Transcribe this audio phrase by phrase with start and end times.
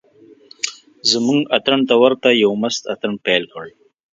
[1.11, 3.65] زموږ اتڼ ته ورته یو مست اتڼ پیل کړ.